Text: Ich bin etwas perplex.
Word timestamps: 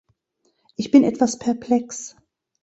Ich 0.77 0.89
bin 0.89 1.03
etwas 1.03 1.37
perplex. 1.37 2.15